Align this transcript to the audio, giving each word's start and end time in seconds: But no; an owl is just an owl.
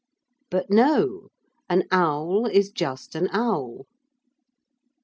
But 0.49 0.71
no; 0.71 1.27
an 1.69 1.83
owl 1.91 2.47
is 2.47 2.71
just 2.71 3.13
an 3.13 3.29
owl. 3.31 3.85